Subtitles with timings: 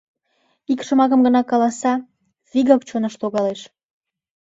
[0.71, 1.93] Ик шомакым гына каласа—
[2.51, 3.61] вигак чоныш логалеш...